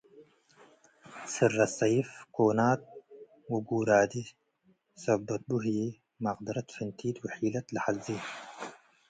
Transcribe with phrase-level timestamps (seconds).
[1.33, 2.81] ስረት ሰይፍ፡ ኮናት
[3.51, 4.13] ወጉራዴ
[5.03, 5.79] ሰበት ቡ ህዬ
[6.23, 8.05] መቅደረት ፍንቲት ወሒለት ለሐዜ።